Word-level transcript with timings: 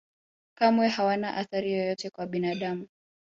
kamwe 0.57 0.87
hawana 0.89 1.29
athari 1.35 1.71
yoyote 1.73 2.09
kwa 2.09 2.27
binadamu 2.27 2.87